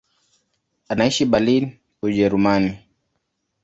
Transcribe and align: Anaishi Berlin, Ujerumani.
Anaishi 0.91 1.29
Berlin, 1.31 1.71
Ujerumani. 2.01 2.73